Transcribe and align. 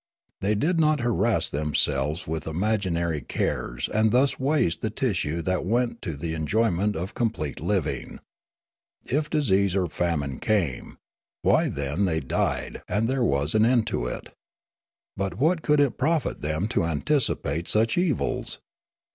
They 0.39 0.55
did 0.55 0.79
not 0.79 1.01
harass 1.01 1.47
themselv^es 1.51 2.25
with 2.27 2.45
imagin 2.47 2.97
ary 2.97 3.21
cares 3.21 3.87
and 3.87 4.09
thus 4.09 4.39
waste 4.39 4.81
the 4.81 4.89
tissue 4.89 5.43
that 5.43 5.63
went 5.63 6.01
to 6.01 6.17
the 6.17 6.33
enjoyment 6.33 6.95
of 6.95 7.13
complete 7.13 7.59
living. 7.59 8.19
If 9.05 9.29
disease 9.29 9.75
or 9.75 9.85
famine 9.89 10.39
came, 10.39 10.97
why 11.43 11.69
then 11.69 12.05
they 12.05 12.19
died 12.19 12.81
and 12.87 13.07
there 13.07 13.21
vv^as 13.21 13.53
an 13.53 13.63
end 13.63 13.93
of 13.93 14.07
it. 14.07 14.33
But 15.15 15.37
what 15.37 15.61
could 15.61 15.79
it 15.79 15.99
profit 15.99 16.41
them 16.41 16.67
to 16.69 16.83
anticipate 16.83 17.67
such 17.67 17.95
evils 17.95 18.57